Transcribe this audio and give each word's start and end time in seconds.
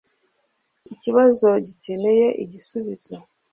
ikibazo 0.93 1.47
gikeneye 1.67 2.27
igisubizo 2.43 3.15